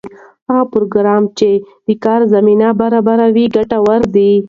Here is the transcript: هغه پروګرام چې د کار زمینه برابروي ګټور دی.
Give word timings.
هغه 0.49 0.63
پروګرام 0.73 1.23
چې 1.37 1.49
د 1.87 1.89
کار 2.03 2.21
زمینه 2.33 2.67
برابروي 2.81 3.45
ګټور 3.55 4.01
دی. 4.15 4.31